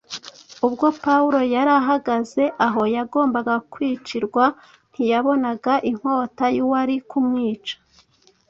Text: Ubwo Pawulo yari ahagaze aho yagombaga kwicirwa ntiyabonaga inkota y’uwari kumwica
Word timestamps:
Ubwo 0.67 0.85
Pawulo 1.03 1.39
yari 1.53 1.71
ahagaze 1.81 2.43
aho 2.65 2.81
yagombaga 2.95 3.55
kwicirwa 3.71 4.43
ntiyabonaga 4.91 5.73
inkota 5.89 6.45
y’uwari 6.55 6.95
kumwica 7.09 7.75